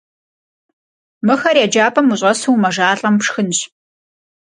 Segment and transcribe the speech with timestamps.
[1.25, 3.59] Мыхэр еджапӀэм ущӀэсу умэжалӀэм, пшхынщ.